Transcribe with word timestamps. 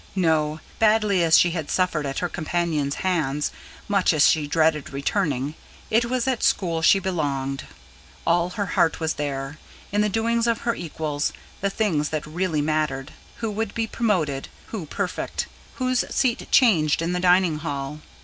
No: 0.15 0.61
badly 0.79 1.23
as 1.23 1.37
she 1.37 1.51
had 1.51 1.69
suffered 1.69 2.07
at 2.07 2.17
her 2.25 2.27
companions' 2.27 2.95
hands, 3.05 3.51
much 3.87 4.13
as 4.13 4.25
she 4.27 4.47
dreaded 4.47 4.91
returning, 4.91 5.53
it 5.91 6.05
was 6.05 6.27
at 6.27 6.41
school 6.41 6.81
she 6.81 6.97
belonged. 6.97 7.67
All 8.25 8.49
her 8.49 8.65
heart 8.65 8.99
was 8.99 9.13
there: 9.13 9.59
in 9.91 10.01
the 10.01 10.09
doings 10.09 10.47
of 10.47 10.61
her 10.61 10.73
equals, 10.73 11.33
the 11.59 11.69
things 11.69 12.09
that 12.09 12.25
really 12.25 12.61
mattered 12.63 13.11
who 13.45 13.51
would 13.51 13.75
be 13.75 13.85
promoted, 13.85 14.47
who 14.69 14.87
prefect, 14.87 15.45
whose 15.75 16.03
seat 16.09 16.47
changed 16.49 17.03
in 17.03 17.13
the 17.13 17.19
dining 17.19 17.59
hall. 17.59 17.99